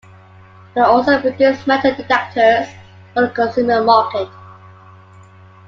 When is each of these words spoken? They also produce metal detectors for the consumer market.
They 0.73 0.81
also 0.81 1.21
produce 1.21 1.67
metal 1.67 1.93
detectors 1.93 2.67
for 3.13 3.21
the 3.21 3.29
consumer 3.35 3.83
market. 3.83 4.29